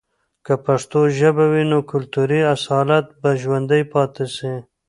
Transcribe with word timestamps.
که 0.45 0.53
پښتو 0.65 0.99
ژبه 1.19 1.45
وي، 1.51 1.63
نو 1.71 1.79
کلتوري 1.91 2.41
اصالت 2.55 3.05
به 3.21 3.29
ژوندي 3.41 3.81
پاتې 3.93 4.25
سي. 4.35 4.53